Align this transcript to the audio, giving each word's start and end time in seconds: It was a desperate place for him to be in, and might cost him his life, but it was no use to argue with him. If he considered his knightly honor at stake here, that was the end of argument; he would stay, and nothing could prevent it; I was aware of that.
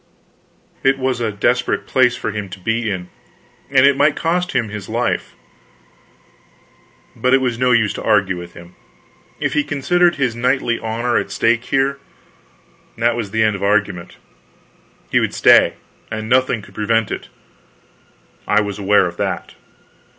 It 0.81 0.97
was 0.97 1.21
a 1.21 1.31
desperate 1.31 1.85
place 1.85 2.15
for 2.15 2.31
him 2.31 2.49
to 2.49 2.59
be 2.59 2.89
in, 2.89 3.11
and 3.69 3.95
might 3.95 4.15
cost 4.15 4.53
him 4.53 4.69
his 4.69 4.89
life, 4.89 5.35
but 7.15 7.35
it 7.35 7.39
was 7.39 7.59
no 7.59 7.69
use 7.71 7.93
to 7.93 8.03
argue 8.03 8.35
with 8.35 8.53
him. 8.55 8.73
If 9.39 9.53
he 9.53 9.63
considered 9.63 10.15
his 10.15 10.35
knightly 10.35 10.79
honor 10.79 11.17
at 11.17 11.29
stake 11.29 11.65
here, 11.65 11.99
that 12.97 13.15
was 13.15 13.29
the 13.29 13.43
end 13.43 13.55
of 13.55 13.61
argument; 13.61 14.17
he 15.11 15.19
would 15.19 15.35
stay, 15.35 15.75
and 16.09 16.27
nothing 16.27 16.63
could 16.63 16.73
prevent 16.73 17.11
it; 17.11 17.29
I 18.47 18.59
was 18.59 18.79
aware 18.79 19.05
of 19.05 19.17
that. 19.17 19.53